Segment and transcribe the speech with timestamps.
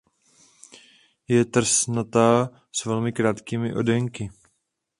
[1.27, 4.29] Je trsnatá s velmi krátkými oddenky.